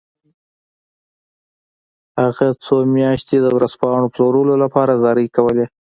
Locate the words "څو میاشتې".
2.63-3.35